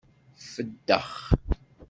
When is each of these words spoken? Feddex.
Feddex. 0.51 1.07